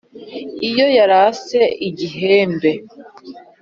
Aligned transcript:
Iyo 0.69 0.87
yarase 0.97 1.61
igihembe 1.87 2.71